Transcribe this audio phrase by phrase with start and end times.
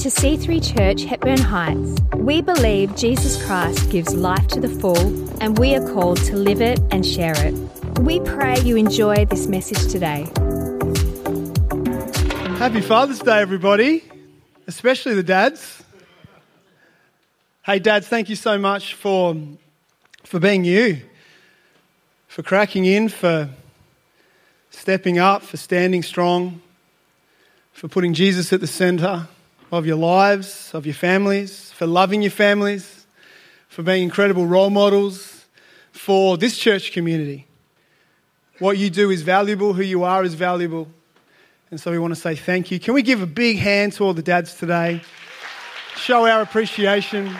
[0.00, 2.00] to C3 Church, Hepburn Heights.
[2.14, 4.96] We believe Jesus Christ gives life to the full,
[5.42, 7.52] and we are called to live it and share it.
[7.98, 10.22] We pray you enjoy this message today.
[12.56, 14.02] Happy Father's Day, everybody,
[14.66, 15.82] especially the dads.
[17.62, 19.36] Hey, dads, thank you so much for,
[20.24, 21.02] for being you,
[22.26, 23.50] for cracking in, for
[24.70, 26.62] stepping up, for standing strong,
[27.74, 29.28] for putting Jesus at the centre
[29.72, 33.06] of your lives, of your families, for loving your families,
[33.68, 35.44] for being incredible role models
[35.92, 37.46] for this church community.
[38.58, 40.88] What you do is valuable, who you are is valuable.
[41.70, 42.80] And so we want to say thank you.
[42.80, 45.02] Can we give a big hand to all the dads today?
[45.96, 47.34] Show our appreciation.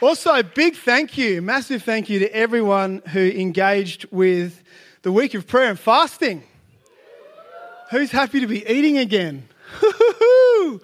[0.00, 4.62] Also, big thank you, massive thank you to everyone who engaged with
[5.02, 6.42] the week of prayer and fasting.
[7.94, 9.44] Who's happy to be eating again?
[9.80, 10.80] oh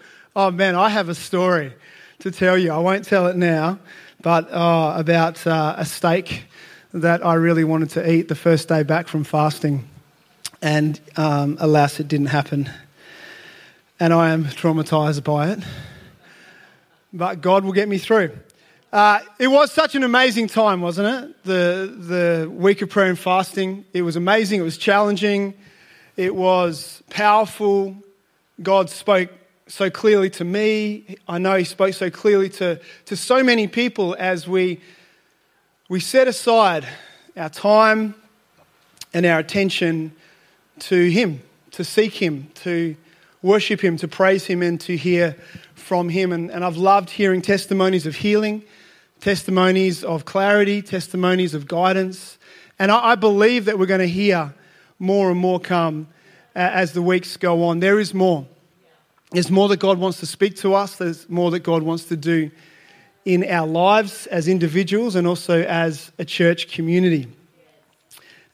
[0.52, 1.72] man, I have a story
[2.20, 2.70] to tell you.
[2.70, 3.80] I won't tell it now,
[4.22, 6.44] but uh, about uh, a steak
[6.94, 9.88] that I really wanted to eat the first day back from fasting.
[10.62, 12.70] And um, alas, it didn't happen.
[13.98, 15.58] And I am traumatized by it.
[17.12, 18.38] But God will get me through.
[18.92, 21.42] Uh, it was such an amazing time, wasn't it?
[21.42, 23.84] The, the week of prayer and fasting.
[23.92, 24.60] It was amazing.
[24.60, 25.54] It was challenging.
[26.16, 27.96] It was powerful.
[28.62, 29.30] God spoke
[29.68, 31.16] so clearly to me.
[31.28, 34.80] I know He spoke so clearly to, to so many people as we,
[35.88, 36.86] we set aside
[37.36, 38.14] our time
[39.14, 40.12] and our attention
[40.80, 42.96] to Him, to seek Him, to
[43.40, 45.36] worship Him, to praise Him, and to hear
[45.74, 46.32] from Him.
[46.32, 48.64] And, and I've loved hearing testimonies of healing,
[49.20, 52.36] testimonies of clarity, testimonies of guidance.
[52.80, 54.54] And I, I believe that we're going to hear
[55.00, 56.06] more and more come
[56.54, 57.80] uh, as the weeks go on.
[57.80, 58.46] There is more.
[59.32, 62.16] There's more that God wants to speak to us, there's more that God wants to
[62.16, 62.50] do
[63.24, 67.26] in our lives as individuals and also as a church community.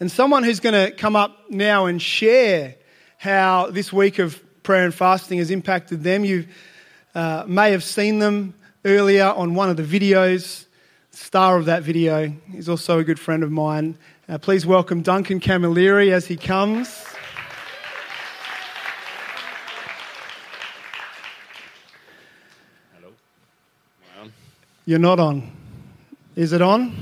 [0.00, 2.74] And someone who's going to come up now and share
[3.18, 6.24] how this week of prayer and fasting has impacted them.
[6.24, 6.46] You
[7.14, 8.54] uh, may have seen them
[8.84, 10.66] earlier on one of the videos.
[11.12, 13.96] Star of that video is also a good friend of mine.
[14.28, 17.04] Uh, please welcome Duncan Camilleri as he comes.
[22.92, 23.06] Hello.
[23.06, 24.32] Am I on?
[24.84, 25.48] You're not on.
[26.34, 26.96] Is it on?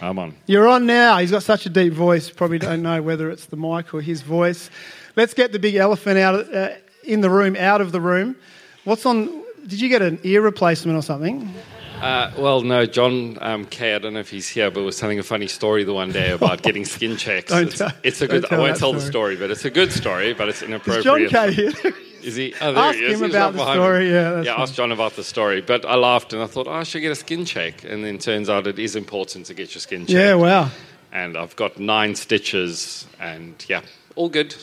[0.00, 0.34] I'm on.
[0.46, 1.18] You're on now.
[1.18, 2.28] He's got such a deep voice.
[2.28, 4.68] Probably don't know whether it's the mic or his voice.
[5.14, 6.70] Let's get the big elephant out of, uh,
[7.04, 8.34] in the room, out of the room.
[8.82, 9.44] What's on?
[9.64, 11.54] Did you get an ear replacement or something?
[12.00, 15.18] Uh, well, no, John um, Kay, I don't know if he's here, but was telling
[15.18, 17.52] a funny story the one day about getting skin checks.
[17.60, 18.50] It's, tell- it's a good.
[18.52, 19.34] I won't tell the story.
[19.34, 21.22] story, but it's a good story, but it's inappropriate.
[21.24, 21.30] Is.
[21.30, 21.72] John Kay here?
[22.22, 22.52] Is he?
[22.60, 23.20] Oh, there Ask he is.
[23.22, 24.12] him about the story, me.
[24.12, 24.52] yeah, yeah.
[24.52, 24.62] fine.
[24.62, 27.12] Ask John about the story, but I laughed and I thought, oh, I should get
[27.12, 30.10] a skin check, and then turns out it is important to get your skin checked.
[30.10, 30.70] yeah, wow.
[31.12, 33.80] And I've got nine stitches, and yeah,
[34.16, 34.54] all good.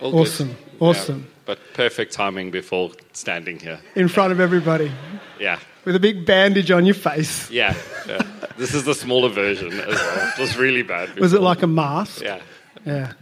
[0.00, 0.20] All good.
[0.20, 1.26] Awesome, Yeah, awesome.
[1.46, 3.80] but perfect timing before standing here.
[3.94, 4.92] In front of everybody
[5.40, 5.58] Yeah.
[5.86, 7.50] With a big bandage on your face.
[7.50, 7.74] Yeah,
[8.06, 8.20] yeah.
[8.58, 10.32] this is the smaller version as well.
[10.36, 11.18] It was really bad.
[11.18, 12.20] Was it like a mask?
[12.20, 12.40] Yeah.
[12.84, 13.12] Yeah.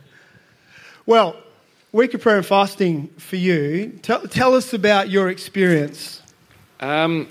[1.06, 1.36] Well,
[1.92, 3.98] week of prayer and fasting for you.
[4.02, 6.22] Tell, tell us about your experience.
[6.80, 7.28] Um,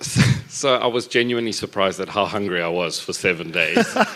[0.00, 3.96] so, so I was genuinely surprised at how hungry I was for seven days.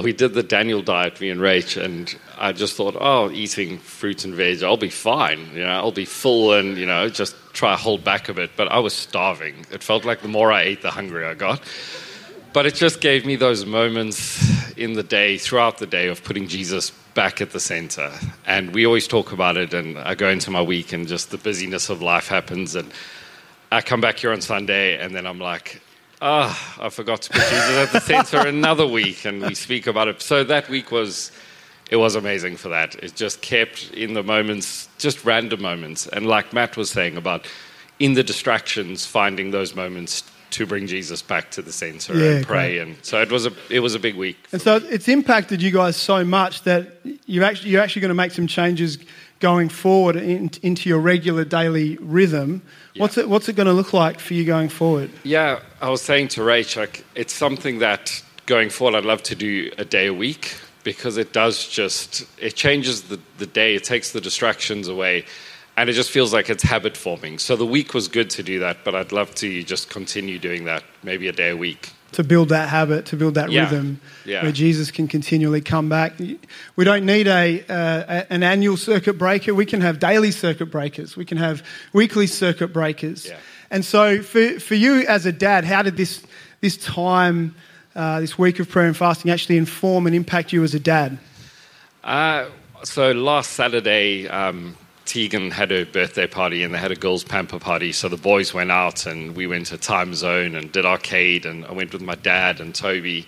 [0.00, 4.24] We did the Daniel diet, me and Rach, and I just thought, oh, eating fruit
[4.24, 5.50] and veg, I'll be fine.
[5.54, 8.52] You know, I'll be full and you know, just try to hold back a bit.
[8.56, 9.66] But I was starving.
[9.70, 11.60] It felt like the more I ate, the hungrier I got.
[12.52, 16.48] But it just gave me those moments in the day, throughout the day, of putting
[16.48, 18.10] Jesus back at the center.
[18.46, 21.38] And we always talk about it, and I go into my week, and just the
[21.38, 22.74] busyness of life happens.
[22.74, 22.90] And
[23.70, 25.80] I come back here on Sunday, and then I'm like,
[26.22, 30.08] ah, I forgot to put Jesus at the center another week, and we speak about
[30.08, 30.22] it.
[30.22, 31.30] So that week was.
[31.90, 32.94] It was amazing for that.
[32.96, 36.06] It just kept in the moments, just random moments.
[36.06, 37.46] And like Matt was saying about
[37.98, 42.46] in the distractions, finding those moments to bring Jesus back to the center Yeah, and
[42.46, 42.76] pray.
[42.76, 42.78] great.
[42.80, 44.36] And so it was a it was a big week.
[44.52, 46.92] And so it's impacted you guys so much that
[47.26, 48.98] you're actually, you're actually going to make some changes
[49.40, 52.62] going forward in, into your regular daily rhythm.
[52.96, 55.10] What's it, what's it going to look like for you going forward?
[55.22, 59.34] Yeah, I was saying to Rach, like, it's something that going forward I'd love to
[59.34, 63.84] do a day a week because it does just, it changes the, the day, it
[63.84, 65.24] takes the distractions away,
[65.76, 67.38] and it just feels like it's habit forming.
[67.38, 70.64] So the week was good to do that, but I'd love to just continue doing
[70.64, 71.90] that maybe a day a week.
[72.12, 73.62] to build that habit, to build that Yeah.
[73.70, 74.42] rhythm Yeah.
[74.42, 76.14] where Jesus can continually come back.
[76.74, 79.54] We don't need a, uh, an annual circuit breaker.
[79.54, 81.16] We can have daily circuit breakers.
[81.16, 81.62] We can have
[81.92, 83.26] weekly circuit breakers.
[83.26, 83.36] Yeah.
[83.70, 86.20] And so, for, for you as a dad, how did this,
[86.60, 87.54] this time,
[88.00, 91.18] uh, this week of prayer and fasting, actually inform and impact you as a dad?
[92.02, 92.46] Uh,
[92.82, 94.74] so last Saturday, um,
[95.04, 97.92] Tegan had her birthday party and they had a girls' pamper party.
[97.92, 101.44] So the boys went out and we went to Timezone and did arcade.
[101.44, 103.26] And I went with my dad and Toby.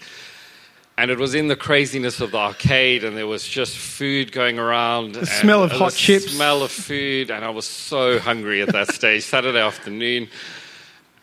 [0.96, 4.58] And it was in the craziness of the arcade, and there was just food going
[4.58, 5.14] around.
[5.14, 6.32] The smell of hot chips.
[6.32, 10.28] smell of food, and I was so hungry at that stage, Saturday afternoon.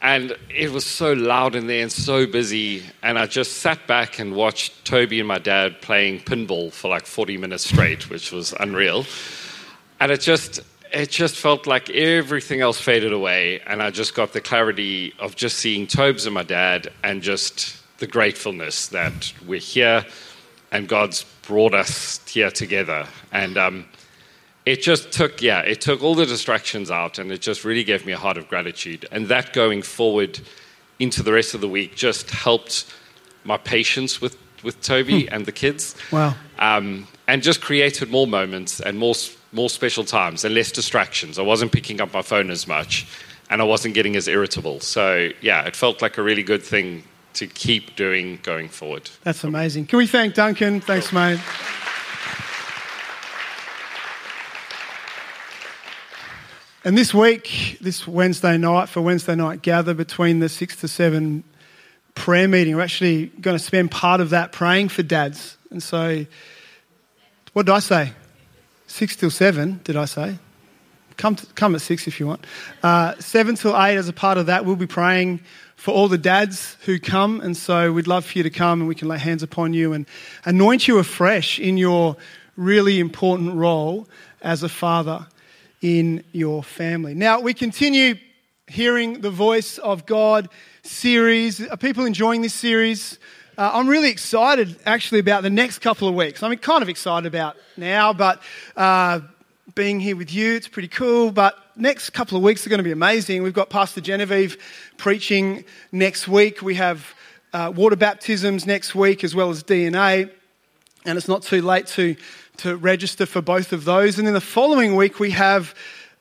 [0.02, 2.84] And it was so loud in there and so busy.
[3.04, 7.06] And I just sat back and watched Toby and my dad playing pinball for like
[7.06, 9.06] 40 minutes straight, which was unreal.
[10.00, 10.62] And it just,
[10.94, 13.60] it just felt like everything else faded away.
[13.68, 17.76] And I just got the clarity of just seeing Tobes and my dad and just
[17.98, 20.06] the gratefulness that we're here
[20.72, 23.08] and God's brought us here together.
[23.32, 23.86] And um,
[24.70, 28.06] it just took, yeah, it took all the distractions out and it just really gave
[28.06, 29.08] me a heart of gratitude.
[29.12, 30.40] And that going forward
[31.00, 32.86] into the rest of the week just helped
[33.44, 35.96] my patience with, with Toby and the kids.
[36.12, 36.36] Wow.
[36.60, 39.16] Um, and just created more moments and more,
[39.52, 41.40] more special times and less distractions.
[41.40, 43.08] I wasn't picking up my phone as much
[43.50, 44.82] and I wasn't getting as irritable.
[44.82, 49.10] So, yeah, it felt like a really good thing to keep doing going forward.
[49.24, 49.88] That's amazing.
[49.88, 50.80] Can we thank Duncan?
[50.80, 51.40] Thanks, mate.
[56.86, 61.44] And this week, this Wednesday night, for Wednesday night gather between the six to seven
[62.16, 65.58] prayer meeting, we're actually going to spend part of that praying for dads.
[65.72, 66.26] And so,
[67.52, 68.14] what did I say?
[68.88, 70.40] Six till seven, did I say?
[71.18, 72.46] Come, to, come at six if you want.
[72.82, 75.42] Uh, seven till eight, as a part of that, we'll be praying
[75.76, 77.42] for all the dads who come.
[77.42, 79.92] And so we'd love for you to come and we can lay hands upon you
[79.92, 80.06] and
[80.46, 82.16] anoint you afresh in your
[82.56, 84.08] really important role
[84.42, 85.28] as a father
[85.82, 87.14] in your family.
[87.14, 88.16] Now, we continue
[88.68, 90.50] hearing the voice of God
[90.84, 91.66] series.
[91.66, 93.18] Are people enjoying this series?
[93.58, 96.44] Uh, I'm really excited actually about the next couple of weeks.
[96.44, 98.42] I'm kind of excited about now, but
[98.78, 99.22] uh,
[99.76, 101.32] being here with you, it's pretty cool.
[101.32, 103.44] But next couple of weeks are going to be amazing.
[103.44, 104.58] We've got Pastor Genevieve
[104.98, 106.62] preaching next week.
[106.62, 107.14] We have
[107.52, 110.32] uh, water baptisms next week as well as DNA.
[111.06, 112.16] And it's not too late to,
[112.58, 114.18] to register for both of those.
[114.18, 115.74] And then the following week, we have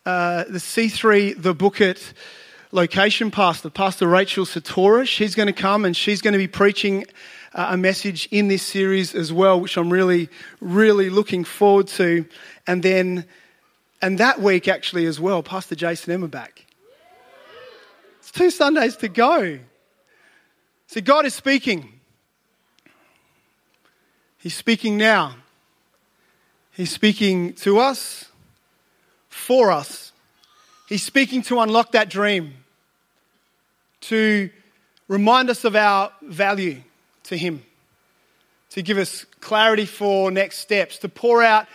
[0.07, 2.13] uh, the C3, the Bookit
[2.71, 5.07] location pastor, Pastor Rachel Satora.
[5.07, 7.07] She's going to come and she's going to be preaching
[7.55, 10.29] uh, a message in this series as well, which I'm really,
[10.61, 12.25] really looking forward to.
[12.67, 13.25] And then,
[14.01, 16.67] and that week actually as well, Pastor Jason Emma back.
[18.21, 19.59] It's two Sundays to go.
[20.87, 21.98] So God is speaking.
[24.49, 25.35] He's speaking now.
[26.73, 28.31] He's speaking to us,
[29.29, 30.11] for us.
[30.89, 32.55] He's speaking to unlock that dream,
[34.01, 34.49] to
[35.07, 36.81] remind us of our value
[37.25, 37.63] to Him,
[38.71, 41.67] to give us clarity for next steps, to pour out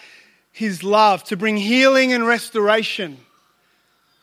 [0.52, 3.20] His love, to bring healing and restoration.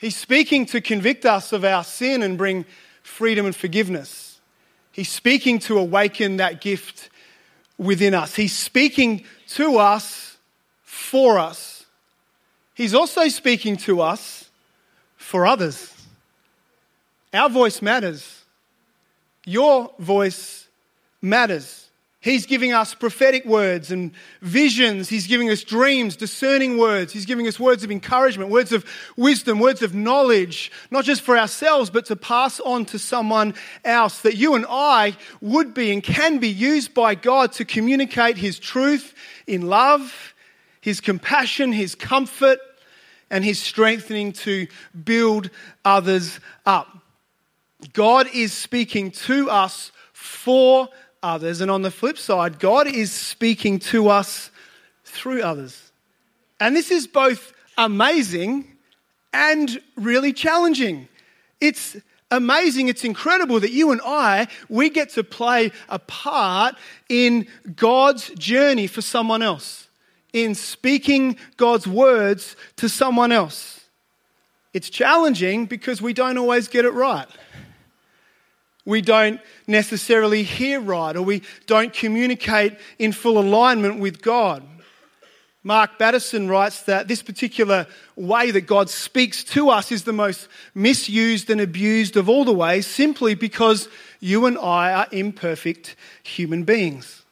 [0.00, 2.64] He's speaking to convict us of our sin and bring
[3.04, 4.40] freedom and forgiveness.
[4.90, 7.10] He's speaking to awaken that gift
[7.80, 8.34] within us.
[8.34, 10.36] He's speaking to us
[10.82, 11.86] for us.
[12.74, 14.50] He's also speaking to us
[15.16, 15.90] for others.
[17.32, 18.44] Our voice matters.
[19.46, 20.68] Your voice
[21.22, 21.89] matters.
[22.22, 24.12] He's giving us prophetic words and
[24.42, 25.08] visions.
[25.08, 27.14] He's giving us dreams, discerning words.
[27.14, 28.84] He's giving us words of encouragement, words of
[29.16, 33.54] wisdom, words of knowledge, not just for ourselves, but to pass on to someone
[33.86, 34.20] else.
[34.20, 38.58] That you and I would be and can be used by God to communicate His
[38.58, 39.14] truth
[39.46, 40.34] in love,
[40.82, 42.58] His compassion, His comfort,
[43.30, 44.66] and His strengthening to
[45.04, 45.48] build
[45.86, 46.98] others up.
[47.94, 50.90] God is speaking to us for
[51.22, 51.60] others.
[51.60, 54.50] And on the flip side, God is speaking to us
[55.04, 55.90] through others.
[56.58, 58.66] And this is both amazing
[59.32, 61.08] and really challenging.
[61.60, 61.96] It's
[62.30, 66.76] amazing, it's incredible that you and I, we get to play a part
[67.08, 67.46] in
[67.76, 69.88] God's journey for someone else,
[70.32, 73.84] in speaking God's words to someone else.
[74.72, 77.26] It's challenging because we don't always get it right
[78.84, 84.62] we don't necessarily hear right or we don't communicate in full alignment with God.
[85.62, 90.48] Mark Batterson writes that this particular way that God speaks to us is the most
[90.74, 93.88] misused and abused of all the ways simply because
[94.20, 97.24] you and I are imperfect human beings.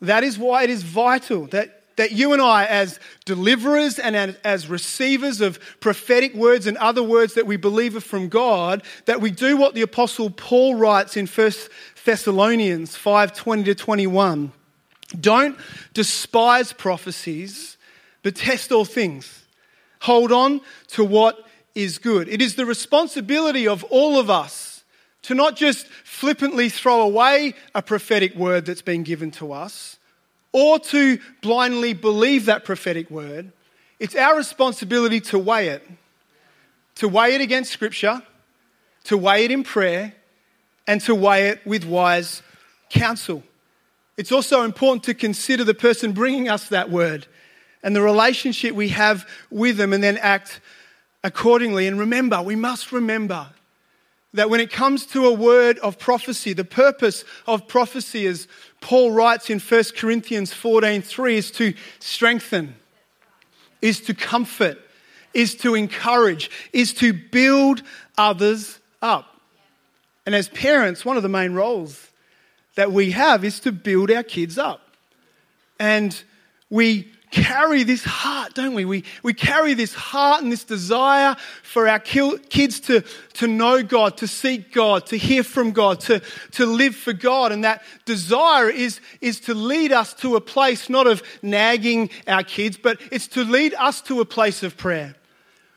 [0.00, 4.68] That is why it is vital that, that you and I, as deliverers and as,
[4.68, 9.30] receivers of prophetic words and other words that we believe are from God, that we
[9.30, 11.52] do what the Apostle Paul writes in 1
[12.04, 14.52] Thessalonians 5 20 to 21
[15.20, 15.58] don't
[15.92, 17.76] despise prophecies,
[18.22, 19.44] but test all things.
[20.00, 22.28] Hold on to what is good.
[22.28, 24.84] It is the responsibility of all of us
[25.22, 29.98] to not just flippantly throw away a prophetic word that's been given to us
[30.52, 33.52] or to blindly believe that prophetic word.
[33.98, 35.88] It's our responsibility to weigh it,
[36.96, 38.22] to weigh it against Scripture,
[39.04, 40.14] to weigh it in prayer,
[40.86, 42.42] and to weigh it with wise
[42.90, 43.42] counsel.
[44.16, 47.26] It's also important to consider the person bringing us that word
[47.82, 50.60] and the relationship we have with them and then act
[51.24, 51.86] accordingly.
[51.86, 53.48] And remember, we must remember
[54.34, 58.48] that when it comes to a word of prophecy, the purpose of prophecy, as
[58.80, 62.74] Paul writes in 1 Corinthians 14:3, is to strengthen,
[63.80, 64.78] is to comfort,
[65.34, 67.82] is to encourage, is to build
[68.16, 69.40] others up.
[70.24, 72.08] And as parents, one of the main roles
[72.74, 74.80] that we have is to build our kids up.
[75.78, 76.22] And
[76.70, 78.84] we carry this heart, don't we?
[78.84, 83.00] We, we carry this heart and this desire for our kids to,
[83.34, 86.22] to know God, to seek God, to hear from God, to,
[86.52, 87.50] to live for God.
[87.50, 92.44] And that desire is, is to lead us to a place not of nagging our
[92.44, 95.16] kids, but it's to lead us to a place of prayer.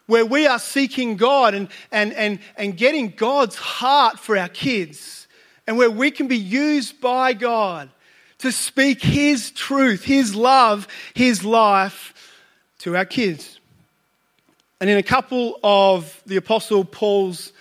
[0.08, 5.28] Where we are seeking God and, and, and, and getting God's heart for our kids
[5.66, 7.90] and where we can be used by God
[8.46, 12.14] to speak His truth, His love, His life
[12.80, 13.60] to our kids.
[14.80, 17.52] And in a couple of the Apostle Paul's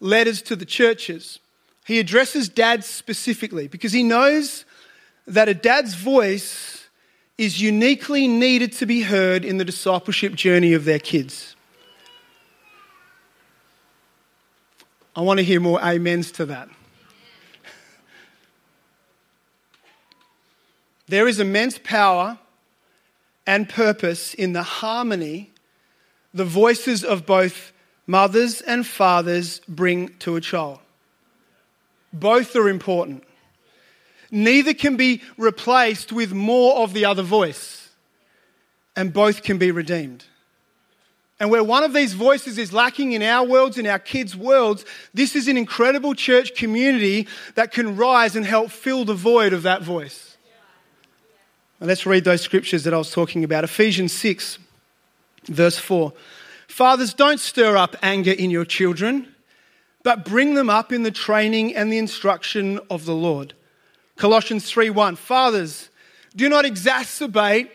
[0.00, 1.38] letters to the churches,
[1.86, 4.64] he addresses dads specifically because he knows
[5.26, 6.88] that a dad's voice
[7.38, 11.56] is uniquely needed to be heard in the discipleship journey of their kids.
[15.16, 16.68] I want to hear more amens to that.
[21.06, 22.38] There is immense power
[23.46, 25.50] and purpose in the harmony
[26.32, 27.72] the voices of both
[28.06, 30.80] mothers and fathers bring to a child.
[32.12, 33.24] Both are important.
[34.30, 37.90] Neither can be replaced with more of the other voice,
[38.96, 40.24] and both can be redeemed.
[41.38, 44.84] And where one of these voices is lacking in our worlds, in our kids' worlds,
[45.12, 49.62] this is an incredible church community that can rise and help fill the void of
[49.64, 50.33] that voice.
[51.84, 53.62] Let's read those scriptures that I was talking about.
[53.62, 54.58] Ephesians 6,
[55.48, 56.14] verse 4.
[56.66, 59.28] Fathers, don't stir up anger in your children,
[60.02, 63.52] but bring them up in the training and the instruction of the Lord.
[64.16, 65.16] Colossians 3 1.
[65.16, 65.90] Fathers,
[66.34, 67.68] do not exacerbate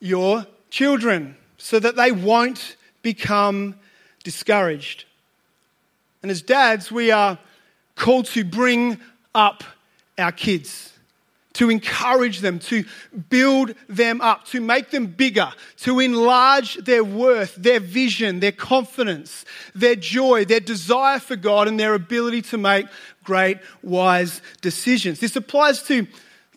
[0.00, 3.76] your children so that they won't become
[4.24, 5.04] discouraged.
[6.22, 7.38] And as dads, we are
[7.94, 8.98] called to bring
[9.32, 9.62] up
[10.18, 10.87] our kids
[11.58, 12.84] to encourage them, to
[13.28, 19.44] build them up, to make them bigger, to enlarge their worth, their vision, their confidence,
[19.74, 22.86] their joy, their desire for God, and their ability to make
[23.24, 25.18] great, wise decisions.
[25.18, 26.06] This applies to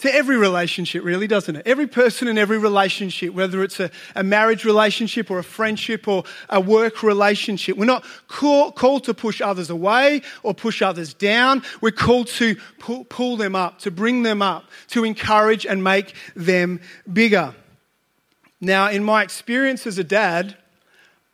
[0.02, 1.68] to every relationship, really, doesn't it?
[1.68, 6.24] Every person in every relationship, whether it's a, a marriage relationship or a friendship or
[6.50, 11.62] a work relationship, we're not call, called to push others away or push others down.
[11.82, 16.16] We're called to pull, pull them up, to bring them up, to encourage and make
[16.36, 16.82] them
[17.12, 17.54] bigger.
[18.60, 20.58] Now, in my experience as a dad,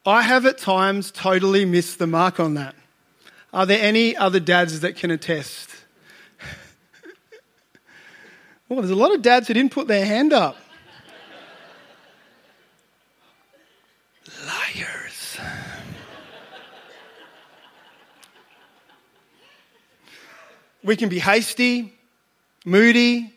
[0.06, 2.76] I have at times totally missed the mark on that.
[3.54, 5.70] Are there any other dads that can attest?
[8.70, 10.58] Well, there's a lot of dads who didn't put their hand up.
[14.46, 15.40] Liars.
[20.84, 21.94] we can be hasty,
[22.66, 23.34] moody,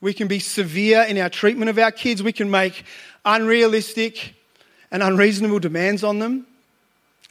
[0.00, 2.84] we can be severe in our treatment of our kids, we can make
[3.24, 4.34] unrealistic
[4.90, 6.46] and unreasonable demands on them.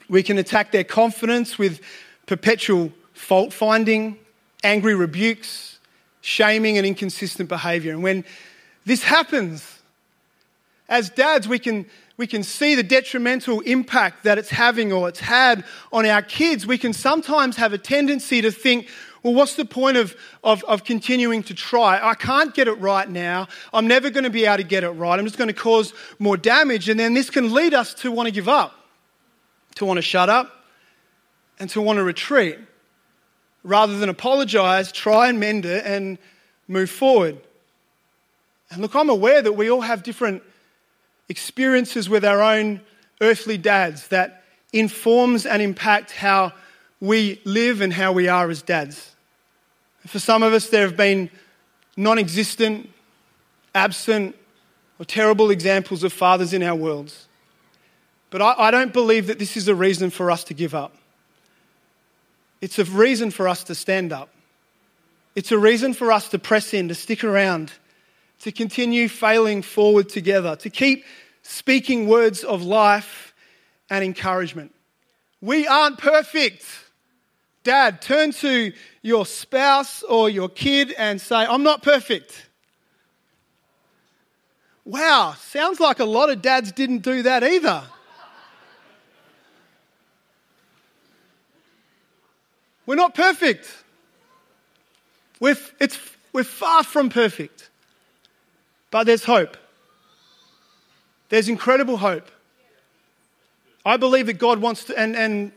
[0.10, 1.82] We can attack their confidence with
[2.28, 4.18] perpetual fault finding,
[4.64, 5.75] angry rebukes,
[6.26, 7.94] shaming and inconsistent behavior.
[7.94, 8.26] And when
[8.84, 9.80] this happens,
[10.90, 11.86] as dads, we can,
[12.18, 15.64] we can see the detrimental impact that it's having or it's had
[15.94, 16.66] on our kids.
[16.66, 18.90] We can sometimes have a tendency to think,
[19.22, 22.00] Well, what's the point of, of, of continuing to try?
[22.02, 23.48] I can't get it right now.
[23.72, 25.20] I'm never going to be able to get it right.
[25.20, 26.90] I'm just going to cause more damage.
[26.90, 28.74] And then this can lead us to want to give up,
[29.76, 30.52] to want to shut up,
[31.60, 32.58] and to want to retreat.
[33.66, 36.20] Rather than apologize, try and mend it and
[36.68, 37.38] move forward.
[38.70, 40.44] And look, I'm aware that we all have different
[41.30, 42.80] experiences with our own
[43.22, 46.54] earthly dads that informs and impact how
[47.00, 49.16] we live and how we are as dads.
[50.06, 51.32] For some of us, there have been
[51.98, 52.88] non existent,
[53.74, 54.36] absent,
[55.00, 57.28] or terrible examples of fathers in our worlds.
[58.30, 60.94] But I, I, don't believe that this is a reason for us to give up.
[62.66, 64.30] It's a reason for us to stand up.
[65.36, 67.72] It's a reason for us to press in, to stick around,
[68.40, 71.06] to continue failing forward together, to keep
[71.44, 73.36] speaking words of life
[73.88, 74.74] and encouragement.
[75.42, 76.66] We aren't perfect.
[77.64, 82.48] Dad, turn to your spouse or your kid and say, I'm not perfect.
[84.86, 87.84] Wow, sounds like a lot of dads didn't do that either.
[92.86, 93.72] We're not perfect.
[95.40, 96.00] We're, it's,
[96.34, 97.70] we're far from perfect.
[98.92, 99.58] But there's hope.
[101.30, 102.30] There's incredible hope.
[103.86, 105.52] I believe that God wants to, and, and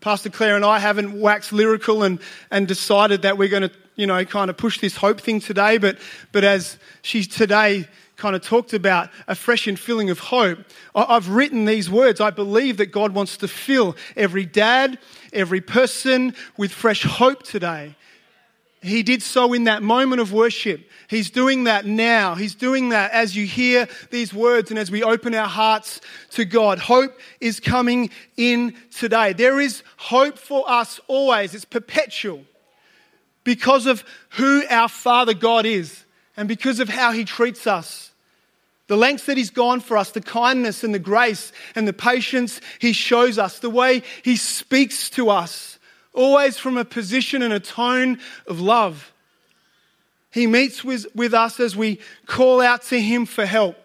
[0.00, 2.20] Pastor Claire and I haven't waxed lyrical and,
[2.50, 5.78] and decided that we're going to, you know, kind of push this hope thing today,
[5.78, 5.98] but,
[6.32, 7.88] but as she's today
[8.22, 10.60] kind of talked about a fresh infilling of hope,
[10.94, 12.20] I've written these words.
[12.20, 15.00] I believe that God wants to fill every dad,
[15.32, 17.96] every person with fresh hope today.
[18.80, 20.88] He did so in that moment of worship.
[21.08, 22.36] He's doing that now.
[22.36, 26.00] He's doing that as you hear these words and as we open our hearts
[26.30, 26.78] to God.
[26.78, 29.32] Hope is coming in today.
[29.32, 31.56] There is hope for us always.
[31.56, 32.44] It's perpetual
[33.42, 36.04] because of who our Father God is
[36.36, 38.11] and because of how He treats us.
[38.88, 42.60] The lengths that He's gone for us, the kindness and the grace and the patience
[42.78, 45.78] He shows us, the way He speaks to us
[46.14, 49.12] always from a position and a tone of love.
[50.30, 53.76] He meets with, with us as we call out to Him for help.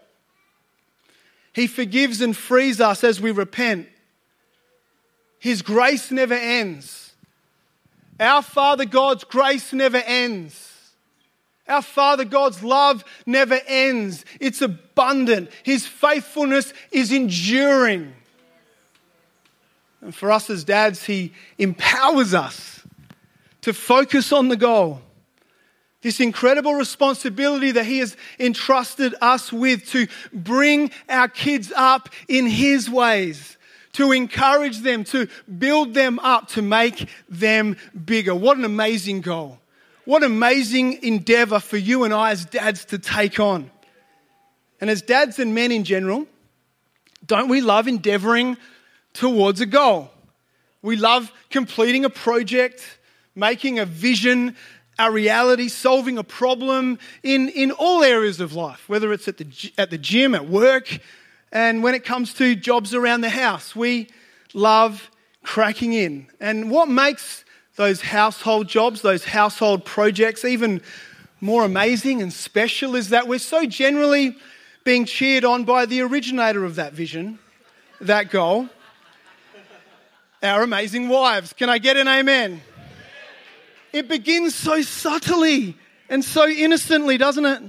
[1.53, 3.87] He forgives and frees us as we repent.
[5.39, 7.13] His grace never ends.
[8.19, 10.73] Our Father God's grace never ends.
[11.67, 14.23] Our Father God's love never ends.
[14.39, 15.49] It's abundant.
[15.63, 18.13] His faithfulness is enduring.
[20.01, 22.85] And for us as dads, He empowers us
[23.61, 25.01] to focus on the goal.
[26.01, 32.45] This incredible responsibility that He has entrusted us with to bring our kids up in
[32.45, 33.57] His ways,
[33.93, 35.27] to encourage them, to
[35.57, 37.75] build them up, to make them
[38.05, 38.33] bigger.
[38.33, 39.59] What an amazing goal.
[40.07, 43.69] What amazing endeavor for you and I as dads to take on.
[44.79, 46.27] And as dads and men in general,
[47.25, 48.55] don't we love endeavoring
[49.11, 50.09] towards a goal.
[50.81, 52.99] We love completing a project,
[53.35, 54.55] making a vision
[54.97, 59.73] a reality, solving a problem in, in all areas of life, whether it's at the,
[59.77, 60.99] at the gym, at work,
[61.51, 63.75] and when it comes to jobs around the house.
[63.75, 64.07] We
[64.53, 65.11] love
[65.43, 66.27] cracking in.
[66.39, 67.43] And what makes
[67.77, 70.81] those household jobs, those household projects, even
[71.39, 74.35] more amazing and special is that we're so generally
[74.83, 77.39] being cheered on by the originator of that vision,
[78.01, 78.69] that goal
[80.43, 81.53] our amazing wives.
[81.53, 82.61] Can I get an amen?
[83.91, 85.75] It begins so subtly
[86.09, 87.63] and so innocently, doesn't it?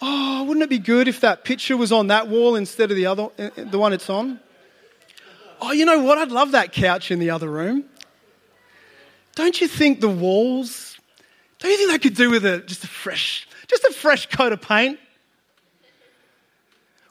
[0.00, 3.06] Oh, wouldn't it be good if that picture was on that wall instead of the
[3.06, 4.40] other, uh, the one it's on?
[5.60, 6.18] Oh, you know what?
[6.18, 7.84] I'd love that couch in the other room.
[9.36, 10.98] Don't you think the walls?
[11.58, 14.52] Don't you think they could do with a just a fresh, just a fresh coat
[14.52, 14.98] of paint?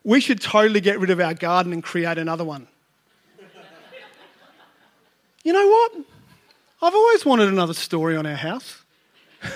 [0.04, 2.68] We should totally get rid of our garden and create another one.
[5.44, 5.94] You know what?
[6.82, 8.82] I've always wanted another story on our house.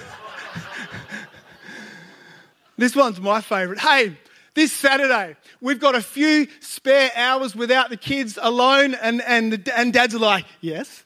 [2.77, 3.79] this one's my favourite.
[3.79, 4.15] Hey,
[4.53, 9.91] this Saturday, we've got a few spare hours without the kids alone, and, and, and
[9.91, 11.03] dads are like, Yes.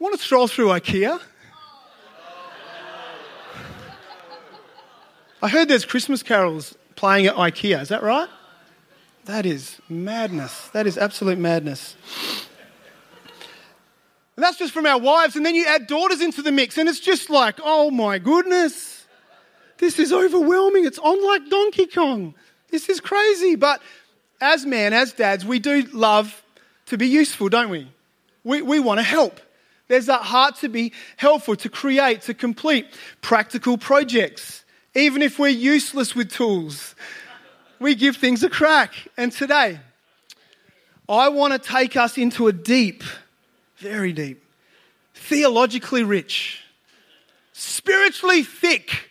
[0.00, 1.20] Want to stroll through IKEA?
[5.42, 7.82] I heard there's Christmas carols playing at IKEA.
[7.82, 8.28] Is that right?
[9.26, 10.68] That is madness.
[10.68, 11.96] That is absolute madness.
[14.36, 15.36] And that's just from our wives.
[15.36, 19.06] And then you add daughters into the mix, and it's just like, oh my goodness,
[19.76, 20.86] this is overwhelming.
[20.86, 22.34] It's on like Donkey Kong.
[22.70, 23.54] This is crazy.
[23.54, 23.82] But
[24.40, 26.42] as men, as dads, we do love
[26.86, 27.86] to be useful, don't we?
[28.44, 29.40] We, we want to help.
[29.90, 32.86] There's that heart to be helpful, to create, to complete
[33.22, 34.64] practical projects.
[34.94, 36.94] Even if we're useless with tools,
[37.80, 38.94] we give things a crack.
[39.16, 39.80] And today,
[41.08, 43.02] I want to take us into a deep,
[43.78, 44.44] very deep,
[45.12, 46.62] theologically rich,
[47.52, 49.10] spiritually thick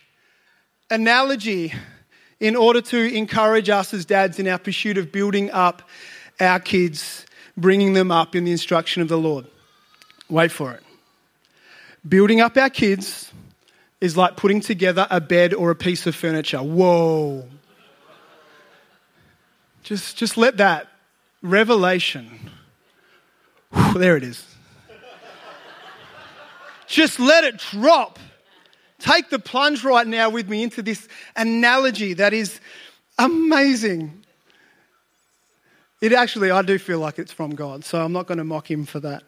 [0.90, 1.74] analogy
[2.40, 5.82] in order to encourage us as dads in our pursuit of building up
[6.40, 9.44] our kids, bringing them up in the instruction of the Lord.
[10.30, 10.82] Wait for it.
[12.08, 13.32] Building up our kids
[14.00, 16.58] is like putting together a bed or a piece of furniture.
[16.58, 17.46] Whoa.
[19.82, 20.88] Just, just let that
[21.42, 22.50] revelation,
[23.72, 24.46] whew, there it is.
[26.86, 28.18] just let it drop.
[28.98, 32.60] Take the plunge right now with me into this analogy that is
[33.18, 34.24] amazing.
[36.00, 38.70] It actually, I do feel like it's from God, so I'm not going to mock
[38.70, 39.22] him for that.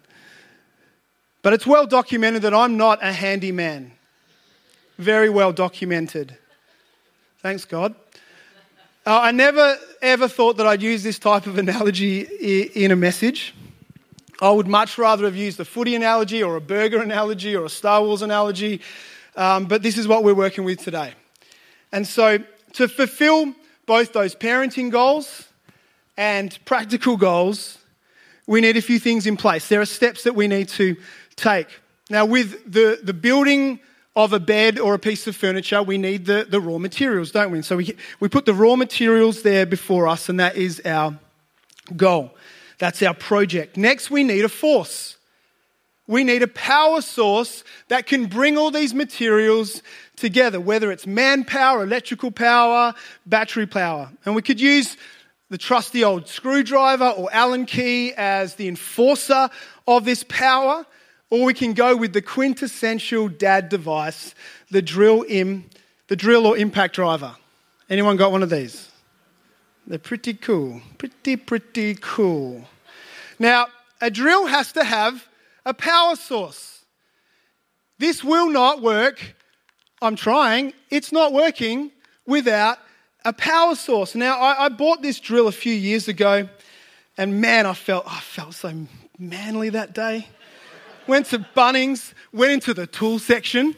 [1.43, 3.93] But it's well documented that I'm not a handyman.
[4.99, 6.37] Very well documented.
[7.41, 7.95] Thanks, God.
[9.05, 13.55] Uh, I never ever thought that I'd use this type of analogy in a message.
[14.41, 17.71] I would much rather have used a footy analogy or a burger analogy or a
[17.71, 18.81] Star Wars analogy
[19.37, 21.15] um, but this is what we're working with today.
[21.91, 22.39] And so,
[22.75, 23.55] to fulfill
[23.87, 25.49] both those parenting goals
[26.17, 27.79] and practical goals,
[28.47, 29.69] we need a few things in place.
[29.69, 30.97] There are steps that we need to
[31.43, 31.69] take.
[32.09, 33.81] Now, with the, the building
[34.15, 37.51] of a bed or a piece of furniture, we need the, the raw materials, don't
[37.51, 37.63] we?
[37.63, 41.19] so we, we put the raw materials there before us, and that is our
[41.97, 42.35] goal.
[42.79, 43.77] That's our project.
[43.77, 45.17] Next, we need a force.
[46.07, 49.83] We need a power source that can bring all these materials
[50.17, 52.93] together, whether it's manpower, electrical power,
[53.25, 54.11] battery power.
[54.25, 54.97] And we could use
[55.49, 59.49] the trusty old screwdriver or Allen key as the enforcer
[59.87, 60.85] of this power,
[61.33, 64.35] or we can go with the quintessential dad device,
[64.71, 65.65] the drill im,
[66.09, 67.35] the drill or impact driver.
[67.89, 68.91] Anyone got one of these?
[69.87, 70.83] They're pretty cool.
[70.99, 72.69] Pretty, pretty cool.
[73.39, 73.69] Now,
[74.03, 75.27] a drill has to have
[75.65, 76.85] a power source.
[77.99, 79.35] This will not work.
[80.03, 80.75] I'm trying.
[80.91, 81.93] It's not working
[82.27, 82.77] without
[83.25, 84.15] a power source.
[84.15, 86.47] Now, I, I bought this drill a few years ago,
[87.17, 88.87] and man, I felt, I felt so
[89.19, 90.29] manly that day.
[91.07, 93.75] Went to Bunnings, went into the tool section.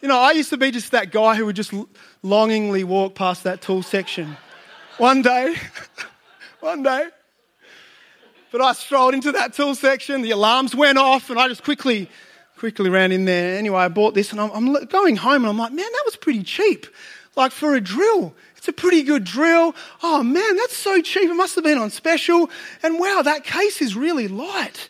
[0.00, 1.72] You know, I used to be just that guy who would just
[2.22, 4.36] longingly walk past that tool section.
[4.98, 5.54] One day,
[6.60, 7.08] one day,
[8.50, 12.10] but I strolled into that tool section, the alarms went off, and I just quickly,
[12.58, 13.56] quickly ran in there.
[13.56, 16.16] Anyway, I bought this, and I'm, I'm going home, and I'm like, man, that was
[16.16, 16.86] pretty cheap.
[17.34, 19.74] Like for a drill, it's a pretty good drill.
[20.02, 21.30] Oh man, that's so cheap.
[21.30, 22.50] It must have been on special.
[22.82, 24.88] And wow, that case is really light.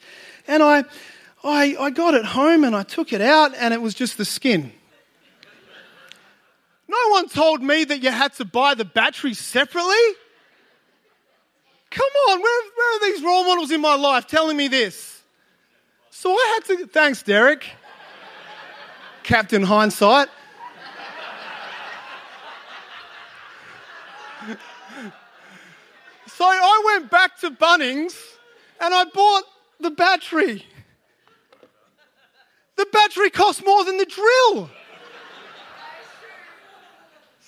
[0.49, 0.85] And I,
[1.45, 4.25] I, I got it home and I took it out, and it was just the
[4.25, 4.73] skin.
[6.89, 9.95] No one told me that you had to buy the battery separately.
[11.91, 15.23] Come on, where, where are these role models in my life telling me this?
[16.11, 17.67] So I had to, thanks, Derek,
[19.23, 20.29] Captain Hindsight.
[26.27, 28.15] so I went back to Bunnings
[28.81, 29.45] and I bought
[29.81, 30.65] the battery.
[32.83, 34.69] The battery costs more than the drill.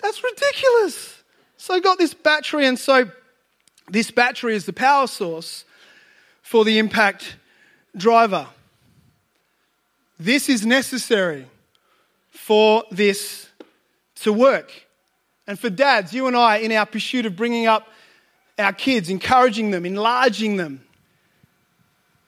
[0.00, 1.24] That's ridiculous.
[1.56, 3.10] So I got this battery, and so
[3.90, 5.64] this battery is the power source
[6.40, 7.36] for the impact
[7.96, 8.46] driver.
[10.20, 11.46] This is necessary
[12.30, 13.48] for this
[14.20, 14.70] to work.
[15.48, 17.88] And for dads, you and I, in our pursuit of bringing up
[18.56, 20.84] our kids, encouraging them, enlarging them.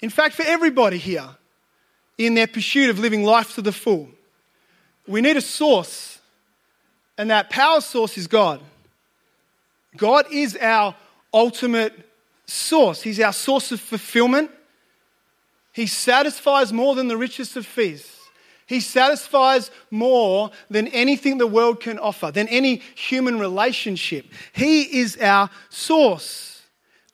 [0.00, 1.28] In fact, for everybody here,
[2.18, 4.08] in their pursuit of living life to the full,
[5.06, 6.18] we need a source,
[7.16, 8.60] and that power source is God.
[9.96, 10.94] God is our
[11.32, 11.94] ultimate
[12.46, 13.02] source.
[13.02, 14.50] He's our source of fulfillment.
[15.72, 18.16] He satisfies more than the richest of feasts.
[18.66, 24.26] He satisfies more than anything the world can offer, than any human relationship.
[24.52, 26.62] He is our source.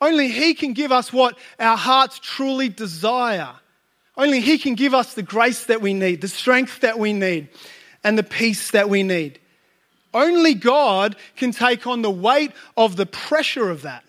[0.01, 3.51] Only He can give us what our hearts truly desire.
[4.15, 7.49] Only He can give us the grace that we need, the strength that we need,
[8.03, 9.39] and the peace that we need.
[10.13, 14.03] Only God can take on the weight of the pressure of that.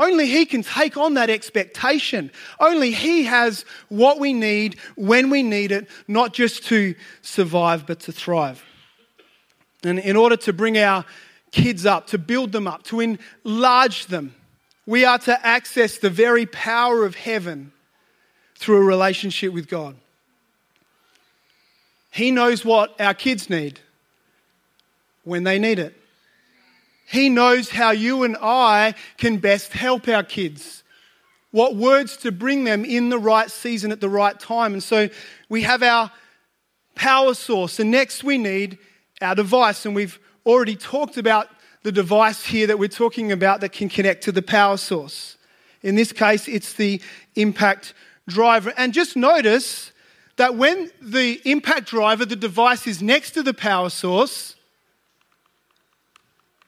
[0.00, 2.30] Only He can take on that expectation.
[2.58, 8.00] Only He has what we need when we need it, not just to survive, but
[8.00, 8.64] to thrive.
[9.84, 11.04] And in order to bring our
[11.50, 14.34] kids up, to build them up, to enlarge them,
[14.86, 17.72] we are to access the very power of heaven
[18.62, 19.96] through a relationship with God.
[22.12, 23.80] He knows what our kids need
[25.24, 25.94] when they need it.
[27.06, 30.84] He knows how you and I can best help our kids,
[31.50, 34.74] what words to bring them in the right season at the right time.
[34.74, 35.08] And so
[35.48, 36.12] we have our
[36.94, 38.78] power source, and next we need
[39.20, 39.84] our device.
[39.84, 41.48] And we've already talked about
[41.82, 45.36] the device here that we're talking about that can connect to the power source.
[45.82, 47.00] In this case, it's the
[47.34, 47.94] impact
[48.28, 48.72] driver.
[48.76, 49.92] And just notice
[50.36, 54.56] that when the impact driver, the device, is next to the power source,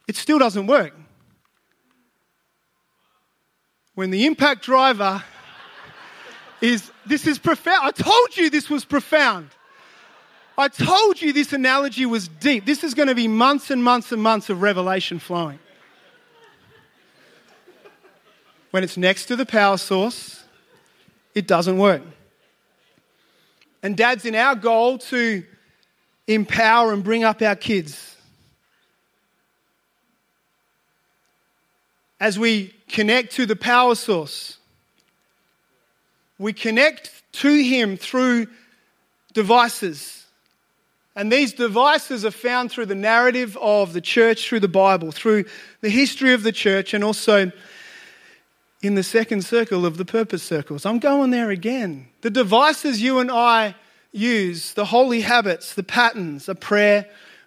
[0.06, 0.94] it still doesn't work.
[3.94, 5.22] When the impact driver
[6.60, 7.80] is, this is profound.
[7.82, 9.50] I told you this was profound.
[10.56, 12.64] I told you this analogy was deep.
[12.64, 15.58] This is going to be months and months and months of revelation flowing.
[18.70, 20.43] When it's next to the power source,
[21.34, 22.02] it doesn't work.
[23.82, 25.44] And, dads, in our goal to
[26.26, 28.16] empower and bring up our kids,
[32.18, 34.58] as we connect to the power source,
[36.38, 38.46] we connect to Him through
[39.34, 40.24] devices
[41.16, 45.44] and these devices are found through the narrative of the church, through the Bible, through
[45.80, 47.52] the history of the church, and also
[48.84, 50.84] in the second circle of the purpose circles.
[50.84, 52.08] I'm going there again.
[52.20, 53.74] The devices you and I
[54.12, 57.06] use, the holy habits, the patterns, a prayer,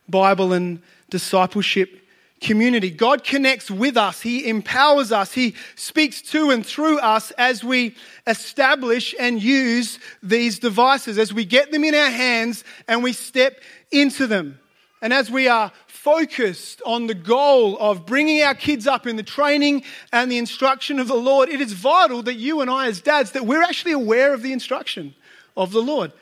[0.09, 2.01] Bible, and discipleship
[2.41, 2.91] community.
[2.91, 7.95] God connects with us, He empowers us, He speaks to and through us as we
[8.27, 13.59] establish and use these devices, as we get them in our hands and we step
[13.91, 14.59] into them.
[15.01, 15.71] And as we are
[16.07, 20.99] focused on the goal of bringing our kids up in the training and the instruction
[20.99, 23.91] of the Lord, it is vital that you and I, as dads, that we're actually
[23.91, 25.15] aware of the instruction
[25.57, 26.13] of the Lord,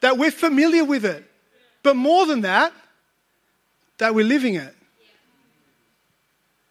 [0.00, 1.24] that we're familiar with it.
[1.82, 2.74] But more than that,
[3.96, 4.74] that we're living it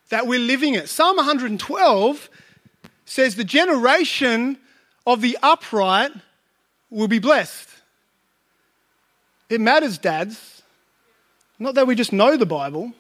[0.10, 0.88] that we're living it.
[0.88, 2.30] Psalm 112
[3.06, 4.58] says, The generation
[5.06, 6.12] of the upright
[6.90, 7.70] will be blessed.
[9.50, 10.57] It matters, dads.
[11.60, 12.94] Not that we just know the Bible,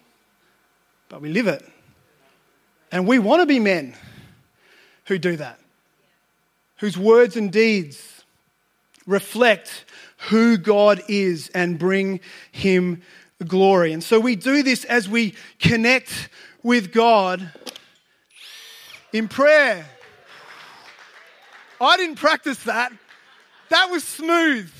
[1.09, 1.63] but we live it.
[2.91, 3.95] And we want to be men
[5.05, 5.59] who do that,
[6.77, 8.23] whose words and deeds
[9.05, 9.85] reflect
[10.29, 12.19] who God is and bring
[12.51, 13.01] Him
[13.45, 13.93] glory.
[13.93, 16.29] And so we do this as we connect
[16.63, 17.51] with God
[19.13, 19.85] in prayer.
[21.79, 22.91] I didn't practice that.
[23.69, 24.71] That was smooth.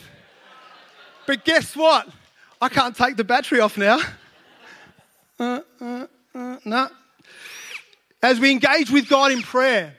[1.26, 2.08] But guess what?
[2.60, 4.00] I can't take the battery off now.
[5.39, 6.89] Uh, uh, uh, no.
[8.24, 9.96] As we engage with God in prayer,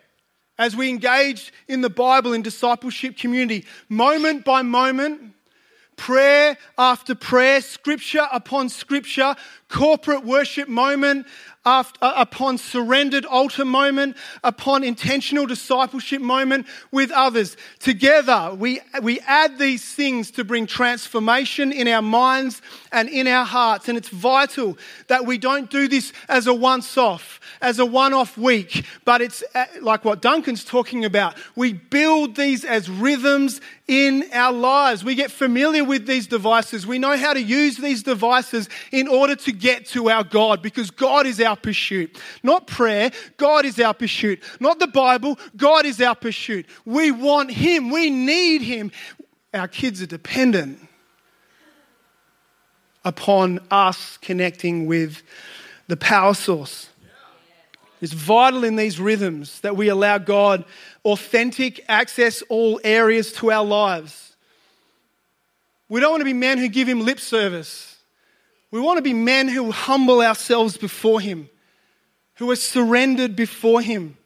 [0.59, 5.35] as we engage in the Bible in discipleship community, moment by moment,
[5.95, 9.37] prayer after prayer, scripture upon scripture,
[9.69, 11.27] corporate worship moment
[11.69, 17.57] after, uh, upon surrendered altar moment, upon intentional discipleship moment with others.
[17.79, 23.45] Together, we, we add these things to bring transformation in our minds and in our
[23.45, 23.89] hearts.
[23.89, 24.79] And it's vital
[25.09, 29.21] that we don't do this as a once off, as a one off week, but
[29.21, 31.37] it's uh, like what Duncan's talking about.
[31.55, 35.03] We build these as rhythms in our lives.
[35.03, 36.87] We get familiar with these devices.
[36.87, 40.91] We know how to use these devices in order to get to our God because
[40.91, 42.19] God is our pursuit.
[42.43, 44.43] Not prayer, God is our pursuit.
[44.61, 46.67] Not the Bible, God is our pursuit.
[46.85, 48.91] We want Him, we need Him.
[49.53, 50.79] Our kids are dependent
[53.05, 55.23] upon us connecting with
[55.87, 56.89] the power source.
[58.01, 60.65] It's vital in these rhythms that we allow God
[61.05, 64.37] authentic access all areas to our lives.
[65.89, 67.98] We don't want to be men who give him lip service.
[68.71, 71.49] We want to be men who humble ourselves before him,
[72.35, 74.17] who are surrendered before him.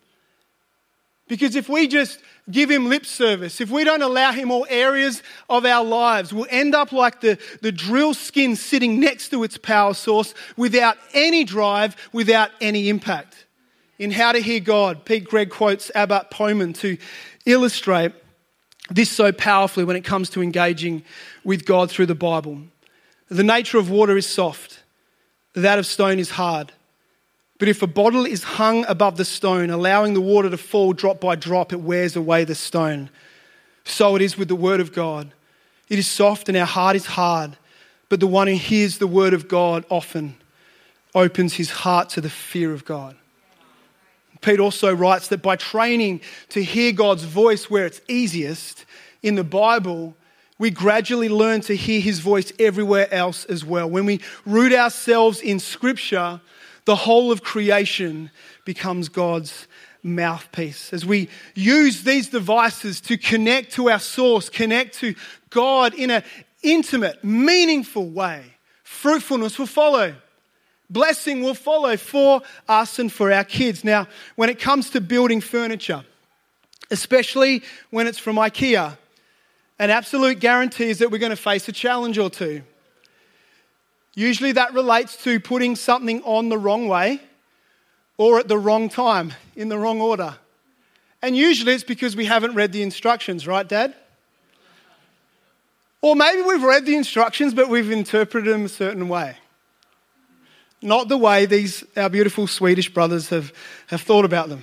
[1.29, 2.19] Because if we just
[2.51, 6.47] give him lip service, if we don't allow him all areas of our lives, we'll
[6.51, 11.45] end up like the, the drill skin sitting next to its power source without any
[11.45, 13.47] drive, without any impact
[14.03, 16.99] in How to Hear God, Pete Greig quotes Abbot Poemen to
[17.47, 18.13] illustrate
[18.91, 21.05] this so powerfully when it comes to engaging
[21.45, 22.63] with God through the Bible.
[23.33, 24.83] The nature of water is soft,
[25.55, 26.71] that of stone is hard.
[27.59, 31.19] But if a bottle is hung above the stone, allowing the water to fall drop
[31.19, 33.09] by drop, it wears away the stone.
[33.85, 35.33] So it is with the Word of God.
[35.89, 37.57] It is soft and our heart is hard,
[38.11, 40.37] but the one who hears the Word of God often
[41.15, 43.17] opens his heart to the fear of God.
[44.43, 48.85] Pete also writes that by training to hear God's voice where it's easiest
[49.23, 50.17] in the Bible,
[50.63, 53.91] we gradually learn to hear his voice everywhere else as well.
[53.91, 56.41] When we root ourselves in scripture,
[56.85, 58.31] the whole of creation
[58.65, 59.67] becomes God's
[60.05, 60.93] mouthpiece.
[60.93, 65.17] As we use these devices to connect to our source, connect to
[65.51, 66.23] God in an
[66.63, 68.45] intimate, meaningful way,
[68.85, 70.15] fruitfulness will follow.
[70.89, 73.83] Blessing will follow for us and for our kids.
[73.83, 76.05] Now, when it comes to building furniture,
[76.89, 78.97] especially when it's from IKEA,
[79.83, 82.63] an absolute guarantee is that we're going to face a challenge or two.
[84.15, 87.21] Usually that relates to putting something on the wrong way
[88.17, 90.37] or at the wrong time, in the wrong order.
[91.21, 93.93] And usually it's because we haven't read the instructions, right, Dad?
[96.01, 99.37] Or maybe we've read the instructions, but we've interpreted them a certain way.
[100.81, 103.53] Not the way these, our beautiful Swedish brothers have,
[103.89, 104.63] have thought about them.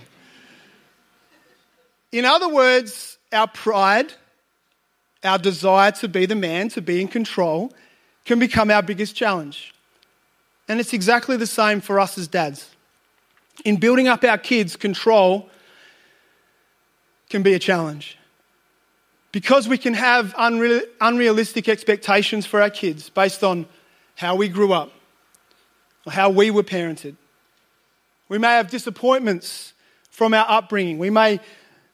[2.14, 4.14] In other words, our pride,
[5.24, 7.74] our desire to be the man, to be in control,
[8.26, 9.74] can become our biggest challenge.
[10.68, 12.70] And it's exactly the same for us as dads.
[13.66, 15.50] In building up our kids, control
[17.30, 18.18] can be a challenge.
[19.32, 23.68] Because we can have unreal, unrealistic expectations for our kids based on
[24.16, 24.92] how we grew up
[26.06, 27.16] or how we were parented.
[28.28, 29.74] We may have disappointments
[30.10, 30.98] from our upbringing.
[30.98, 31.40] We may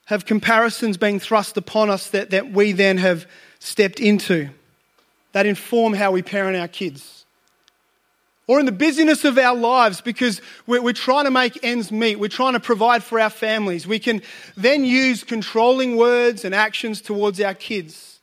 [0.05, 3.25] have comparisons being thrust upon us that, that we then have
[3.59, 4.49] stepped into
[5.35, 7.25] that inform how we parent our kids.
[8.47, 12.19] Or in the busyness of our lives, because we're, we're, trying to make ends meet,
[12.19, 14.21] we're trying to provide for our families, we can
[14.55, 18.19] then use controlling words and actions towards our kids.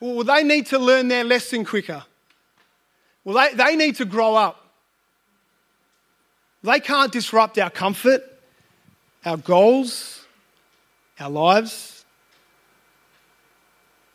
[0.00, 2.04] Well, they need to learn their lesson quicker.
[3.22, 4.66] Well, they, they need to grow up.
[6.64, 8.22] They can't disrupt our comfort,
[9.24, 10.15] our goals,
[11.18, 12.04] our lives.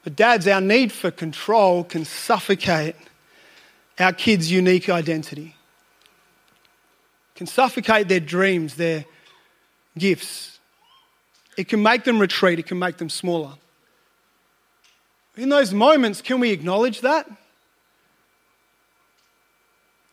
[0.04, 2.96] But, dads, our need for control can suffocate
[4.00, 5.56] our kids' unique identity,
[7.36, 9.06] can suffocate their dreams, their
[9.98, 10.60] gifts.
[11.58, 13.54] It can make them retreat, it can make them smaller.
[15.38, 17.30] In those moments, can we acknowledge that?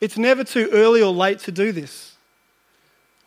[0.01, 2.16] It's never too early or late to do this,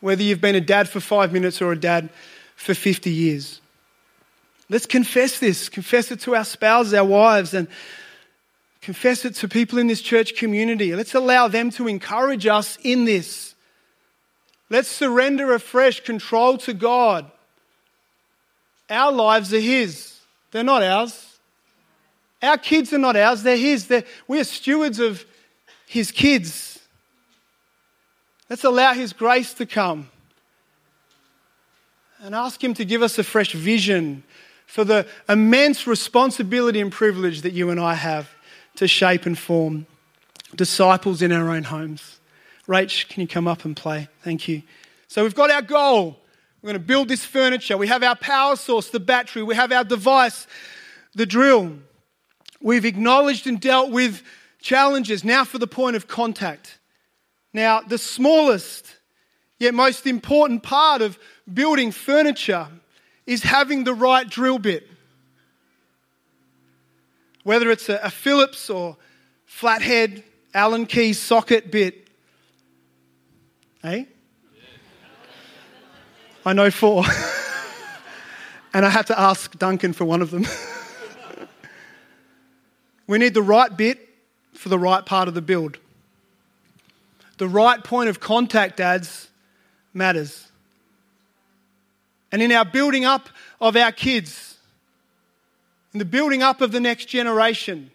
[0.00, 2.08] whether you've been a dad for five minutes or a dad
[2.56, 3.60] for 50 years.
[4.68, 5.68] Let's confess this.
[5.68, 7.68] Confess it to our spouses, our wives, and
[8.80, 10.94] confess it to people in this church community.
[10.94, 13.54] Let's allow them to encourage us in this.
[14.70, 17.30] Let's surrender afresh control to God.
[18.88, 20.18] Our lives are His,
[20.50, 21.28] they're not ours.
[22.42, 23.86] Our kids are not ours, they're His.
[23.86, 25.24] They're, we are stewards of
[25.86, 26.80] His kids.
[28.50, 30.08] Let's allow His grace to come
[32.22, 34.22] and ask Him to give us a fresh vision
[34.66, 38.30] for the immense responsibility and privilege that you and I have
[38.76, 39.86] to shape and form
[40.54, 42.20] disciples in our own homes.
[42.68, 44.08] Rach, can you come up and play?
[44.22, 44.62] Thank you.
[45.08, 46.16] So we've got our goal.
[46.62, 47.76] We're going to build this furniture.
[47.76, 49.42] We have our power source, the battery.
[49.42, 50.46] We have our device,
[51.16, 51.72] the drill.
[52.60, 54.22] We've acknowledged and dealt with
[54.60, 55.24] challenges.
[55.24, 56.78] Now for the point of contact.
[57.52, 58.94] Now, the smallest
[59.62, 61.18] yet most important part of
[61.52, 62.68] building furniture
[63.26, 64.88] is having the right drill bit.
[67.44, 68.96] Whether it's a, a Phillips or
[69.46, 70.22] flathead,
[70.54, 72.08] Allen key socket bit.
[73.82, 74.08] Hey?
[76.44, 77.04] I know four.
[78.74, 80.46] and I had to ask Duncan for one of them.
[83.06, 84.08] we need the right bit
[84.54, 85.78] for the right part of the build.
[87.38, 89.28] The right point of contact, dads,
[89.92, 90.51] matters
[92.32, 93.28] and in our building up
[93.60, 94.56] of our kids,
[95.92, 97.90] in the building up of the next generation,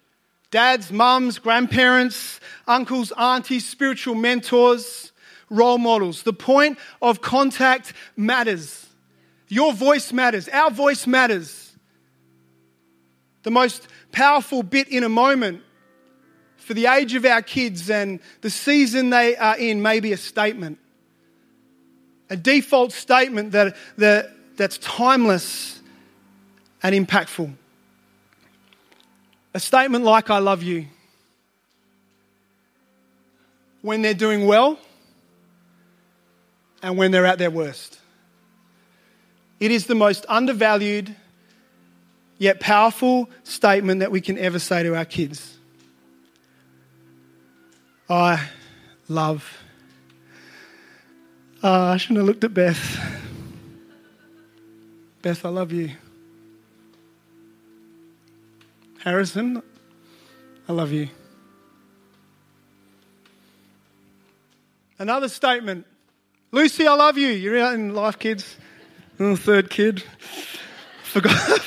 [0.52, 5.12] dads, mums, grandparents, uncles, aunties, spiritual mentors,
[5.50, 6.22] role models.
[6.22, 8.86] The point of contact matters.
[9.48, 10.48] Your voice matters.
[10.50, 11.76] Our voice matters.
[13.42, 15.64] The most powerful bit in a moment
[16.58, 20.18] for the age of our kids and the season they are in may be a
[20.18, 20.78] statement
[22.30, 25.82] a default statement that, that, that's timeless
[26.84, 27.54] and impactful.
[29.54, 30.86] A statement like, I love you.
[33.82, 34.78] When they're doing well
[36.84, 38.00] and when they're at their worst.
[39.60, 41.16] It is the most undervalued
[42.38, 45.58] yet powerful statement that we can ever say to our kids.
[48.10, 48.48] I
[49.08, 49.58] love
[51.64, 53.00] uh, I shouldn't have looked at Beth.
[55.22, 55.92] Beth, I love you.
[59.04, 59.62] Harrison,
[60.68, 61.10] I love you.
[65.00, 65.86] Another statement.
[66.52, 67.28] Lucy, I love you.
[67.28, 68.56] You're out in life, kids.
[69.18, 70.04] Third kid.
[71.04, 71.62] Forgot.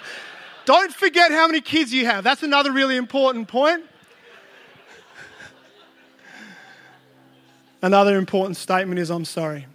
[0.64, 2.24] Don't forget how many kids you have.
[2.24, 3.84] That's another really important point.
[7.80, 9.66] Another important statement is I'm sorry.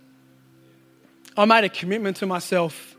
[1.38, 2.96] I made a commitment to myself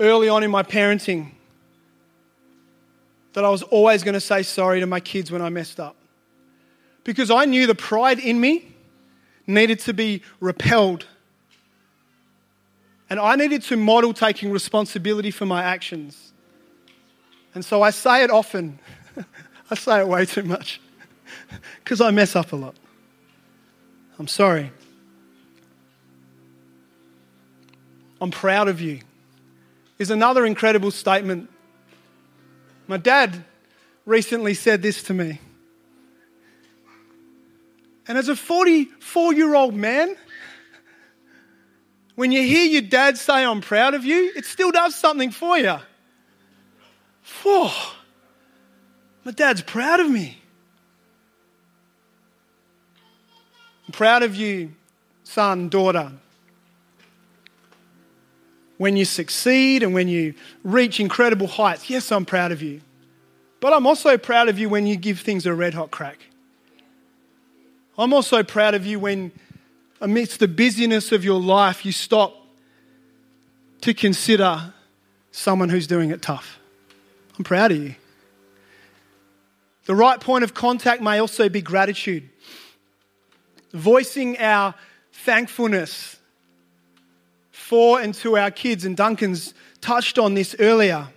[0.00, 1.30] early on in my parenting
[3.34, 5.96] that I was always going to say sorry to my kids when I messed up.
[7.02, 8.74] Because I knew the pride in me
[9.46, 11.06] needed to be repelled.
[13.10, 16.32] And I needed to model taking responsibility for my actions.
[17.54, 18.78] And so I say it often.
[19.70, 20.80] I say it way too much
[21.84, 22.74] because I mess up a lot.
[24.18, 24.70] I'm sorry.
[28.20, 29.00] I'm proud of you.
[29.98, 31.50] Is another incredible statement.
[32.86, 33.44] My dad
[34.06, 35.40] recently said this to me.
[38.06, 40.16] And as a 44 year old man,
[42.14, 45.58] when you hear your dad say, I'm proud of you, it still does something for
[45.58, 45.76] you.
[47.42, 47.70] Whoa,
[49.24, 50.38] my dad's proud of me.
[53.94, 54.72] Proud of you,
[55.22, 56.10] son, daughter.
[58.76, 60.34] When you succeed and when you
[60.64, 62.80] reach incredible heights, yes, I'm proud of you.
[63.60, 66.18] But I'm also proud of you when you give things a red hot crack.
[67.96, 69.30] I'm also proud of you when,
[70.00, 72.34] amidst the busyness of your life, you stop
[73.82, 74.74] to consider
[75.30, 76.58] someone who's doing it tough.
[77.38, 77.94] I'm proud of you.
[79.86, 82.28] The right point of contact may also be gratitude,
[83.74, 84.74] voicing our
[85.12, 86.16] thankfulness
[87.50, 88.84] for and to our kids.
[88.84, 91.08] And Duncan's touched on this earlier.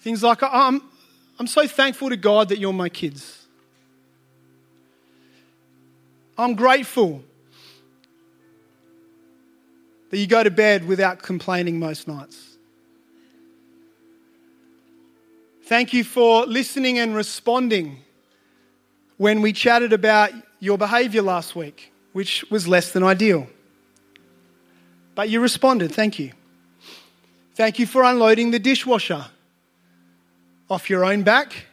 [0.00, 0.82] Things like, oh, I'm,
[1.38, 3.46] I'm so thankful to God that you're my kids.
[6.38, 7.22] I'm grateful
[10.10, 12.56] that you go to bed without complaining most nights.
[15.64, 17.98] Thank you for listening and responding
[19.22, 23.46] when we chatted about your behavior last week, which was less than ideal.
[25.14, 25.92] But you responded.
[25.92, 26.32] Thank you.
[27.54, 29.26] Thank you for unloading the dishwasher
[30.68, 31.66] off your own back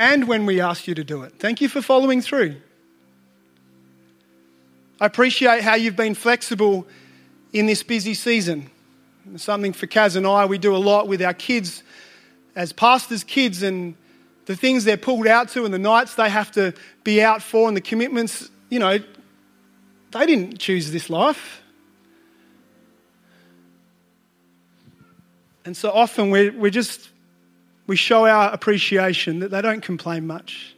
[0.00, 1.34] and when we asked you to do it.
[1.38, 2.56] Thank you for following through.
[5.00, 6.88] I appreciate how you've been flexible
[7.52, 8.68] in this busy season.
[9.36, 11.84] something for Kaz and I, we do a lot with our kids
[12.56, 13.94] as pastors' kids and
[14.46, 16.74] the things they're pulled out to and the nights they have to
[17.04, 18.98] be out for and the commitments, you know,
[20.12, 21.62] they didn't choose this life.
[25.64, 27.08] And so often we we just,
[27.86, 30.74] we show our appreciation that they don't complain much.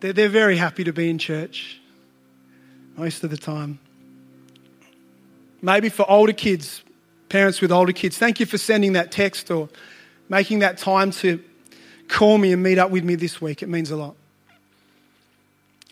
[0.00, 1.80] They're, they're very happy to be in church
[2.96, 3.78] most of the time.
[5.62, 6.82] Maybe for older kids,
[7.28, 9.68] parents with older kids, thank you for sending that text or
[10.28, 11.42] making that time to
[12.08, 13.62] call me and meet up with me this week.
[13.62, 14.14] It means a lot.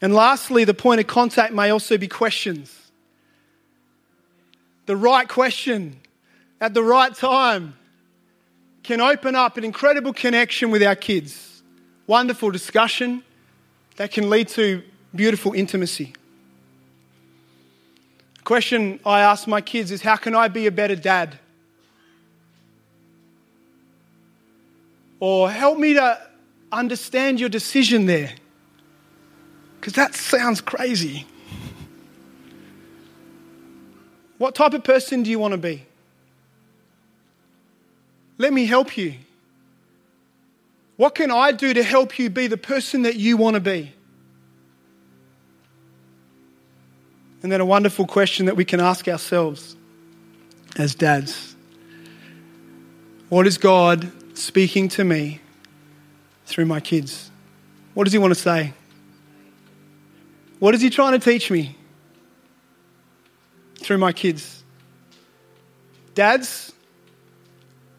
[0.01, 2.77] And lastly, the point of contact may also be questions.
[4.87, 5.97] The right question
[6.61, 7.75] at the right time
[8.83, 11.63] can open up an incredible connection with our kids.
[12.07, 13.23] Wonderful discussion
[13.97, 14.83] that can lead to
[15.15, 16.13] beautiful intimacy
[18.37, 21.39] The question I ask my kids is how can I be a better dad?
[25.27, 26.21] Or help me to
[26.71, 28.35] understand your decision there.
[29.81, 31.27] Because that sounds crazy.
[34.37, 35.87] What type of person do you want to be?
[38.37, 39.15] Let me help you.
[40.99, 43.95] What can I do to help you be the person that you want to be?
[47.43, 49.75] And then a wonderful question that we can ask ourselves
[50.77, 51.57] as dads
[53.31, 55.41] What is God speaking to me
[56.47, 57.31] through my kids?
[57.95, 58.75] What does He want to say?
[60.59, 61.77] What is He trying to teach me
[63.81, 64.63] through my kids?
[66.15, 66.73] Dads,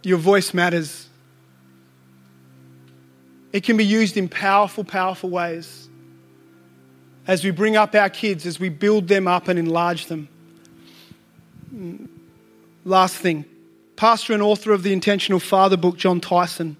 [0.03, 1.09] your voice matters.
[3.51, 5.89] It can be used in powerful, powerful ways
[7.27, 10.29] as we bring up our kids, as we build them up and enlarge them.
[12.83, 13.45] Last thing,
[13.95, 16.77] pastor and author of the Intentional Father book, Jon Tyson,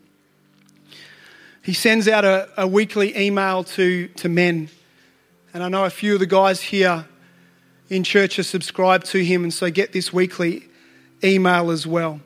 [1.64, 4.70] he sends out a, a weekly email to, to men.
[5.54, 7.06] And I know a few of the guys here
[7.90, 10.68] in church are subscribed to him, and so get this weekly
[11.24, 12.20] email as well.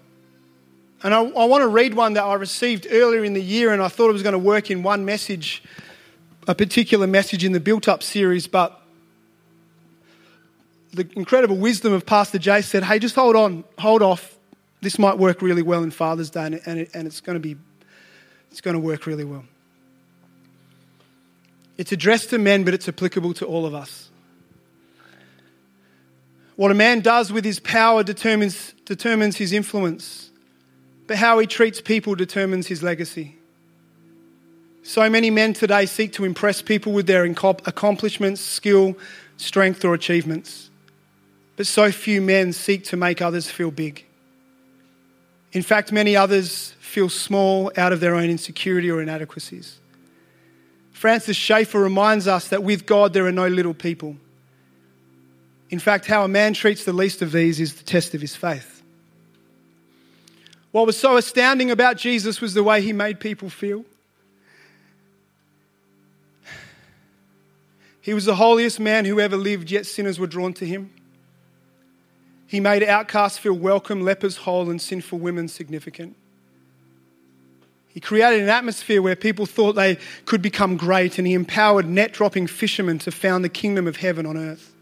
[1.03, 3.81] And I, I want to read one that I received earlier in the year, and
[3.81, 5.63] I thought it was going to work in one message,
[6.47, 8.81] a particular message in the Built Up series, but
[10.91, 14.38] the incredible wisdom of Pastor Jay said, hey, just hold on, hold off.
[14.81, 17.57] This might work really well in Father's Day, and, it, and it's going to be,
[18.51, 19.43] it's going to work really well.
[21.77, 24.09] It's addressed to men, but it's applicable to all of us.
[26.55, 30.29] What a man does with his power determines, determines his influence,
[31.07, 33.37] but how he treats people determines his legacy.
[34.83, 38.97] So many men today seek to impress people with their accomplishments, skill,
[39.37, 40.69] strength, or achievements.
[41.55, 44.05] But so few men seek to make others feel big.
[45.51, 49.79] In fact, many others feel small out of their own insecurity or inadequacies.
[50.91, 54.15] Francis Schaeffer reminds us that with God there are no little people.
[55.69, 58.35] In fact, how a man treats the least of these is the test of his
[58.35, 58.83] faith.
[60.71, 63.85] What was so astounding about Jesus was the way he made people feel.
[68.01, 70.91] He was the holiest man who ever lived, yet sinners were drawn to him.
[72.49, 76.15] He made outcasts feel welcome, lepers whole, and sinful women significant.
[77.89, 82.11] He created an atmosphere where people thought they could become great, and he empowered net
[82.11, 84.73] dropping fishermen to found the kingdom of heaven on earth.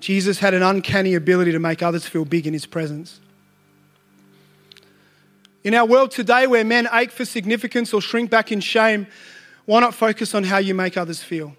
[0.00, 3.20] Jesus had an uncanny ability to make others feel big in his presence.
[5.62, 9.06] In our world today, where men ache for significance or shrink back in shame,
[9.64, 11.54] why not focus on how you make others feel?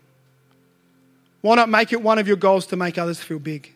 [1.40, 3.76] Why not make it one of your goals to make others feel big?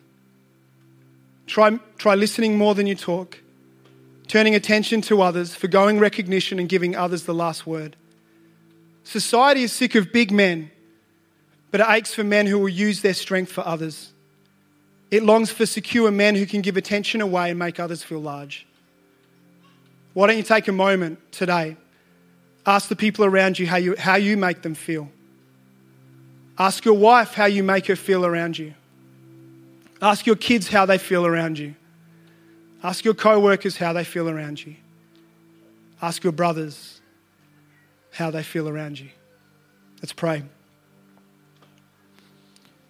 [1.46, 3.38] Try, try listening more than you talk
[4.28, 7.96] turning attention to others, forgoing recognition, and giving others the last word.
[9.04, 10.70] Society is sick of big men,
[11.70, 14.12] but it aches for men who will use their strength for others.
[15.10, 18.66] It longs for secure men who can give attention away and make others feel large.
[20.12, 21.76] Why don't you take a moment today?
[22.64, 25.08] Ask the people around you how you, how you make them feel.
[26.58, 28.74] Ask your wife how you make her feel around you.
[30.00, 31.74] Ask your kids how they feel around you.
[32.82, 34.76] Ask your co workers how they feel around you.
[36.00, 37.00] Ask your brothers
[38.12, 39.08] how they feel around you.
[40.02, 40.42] Let's pray.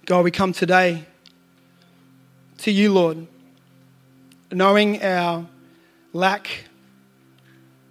[0.07, 1.05] God, we come today
[2.59, 3.27] to you, Lord,
[4.53, 5.47] knowing our
[6.13, 6.49] lack,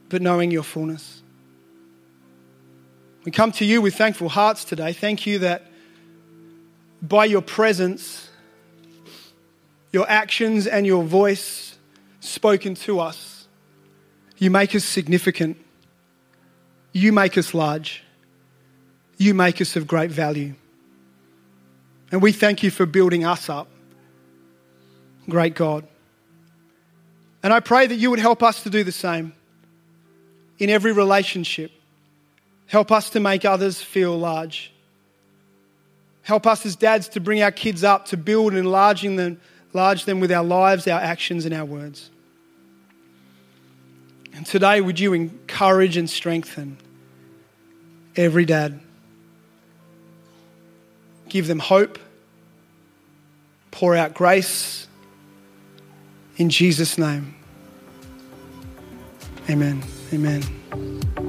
[0.10, 1.22] but knowing your fullness.
[3.26, 4.94] We come to you with thankful hearts today.
[4.94, 5.64] Thank you that
[7.02, 8.30] by your presence,
[9.96, 11.78] your actions, and your voice,
[12.20, 13.48] spoken to us.
[14.38, 15.56] You make us significant.
[16.92, 18.04] You make us large.
[19.18, 20.54] You make us of great value.
[22.12, 23.70] And we thank you for building us up.
[25.30, 25.88] Great God.
[27.42, 29.34] And I pray that you would help us to do the same
[30.60, 31.72] in every relationship.
[32.68, 34.74] Help us to make others feel large.
[36.22, 39.40] Help us as dads to bring our kids up, to build and enlarging them,
[39.76, 42.10] enlarge them with our lives, our actions, and our words.
[44.34, 46.78] And today, would you encourage and strengthen
[48.16, 48.80] every dad?
[51.28, 52.00] Give them hope,
[53.72, 54.88] pour out grace
[56.38, 57.36] in Jesus' name.
[59.50, 59.84] Amen.
[60.14, 61.25] Amen.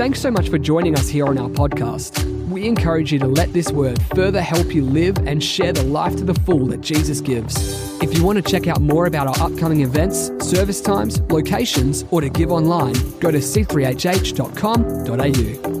[0.00, 2.24] Thanks so much for joining us here on our podcast.
[2.48, 6.16] We encourage you to let this word further help you live and share the life
[6.16, 7.54] to the full that Jesus gives.
[8.02, 12.22] If you want to check out more about our upcoming events, service times, locations, or
[12.22, 15.79] to give online, go to c3hh.com.au.